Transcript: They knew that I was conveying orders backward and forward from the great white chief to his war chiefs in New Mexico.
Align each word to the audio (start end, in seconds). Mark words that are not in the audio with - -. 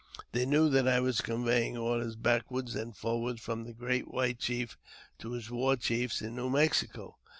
They 0.31 0.47
knew 0.47 0.67
that 0.71 0.87
I 0.87 0.99
was 0.99 1.21
conveying 1.21 1.77
orders 1.77 2.15
backward 2.15 2.69
and 2.69 2.97
forward 2.97 3.39
from 3.39 3.65
the 3.65 3.71
great 3.75 4.07
white 4.07 4.39
chief 4.39 4.75
to 5.19 5.33
his 5.33 5.51
war 5.51 5.75
chiefs 5.75 6.23
in 6.23 6.33
New 6.35 6.49
Mexico. 6.49 7.19